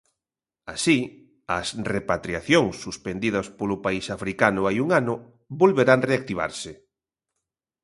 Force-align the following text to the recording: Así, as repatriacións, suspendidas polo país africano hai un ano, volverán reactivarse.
Así, 0.73 0.99
as 1.57 1.67
repatriacións, 1.95 2.73
suspendidas 2.85 3.47
polo 3.59 3.77
país 3.85 4.05
africano 4.17 4.61
hai 4.67 4.77
un 4.85 4.89
ano, 5.01 5.13
volverán 5.61 5.99
reactivarse. 6.09 6.71